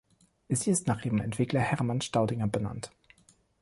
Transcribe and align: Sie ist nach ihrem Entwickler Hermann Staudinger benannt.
Sie 0.49 0.71
ist 0.71 0.87
nach 0.87 1.05
ihrem 1.05 1.21
Entwickler 1.21 1.59
Hermann 1.59 2.01
Staudinger 2.01 2.47
benannt. 2.47 2.89